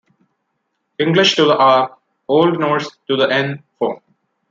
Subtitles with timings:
[0.97, 1.95] English to the "r",
[2.27, 4.01] Old Norse to the "n" form.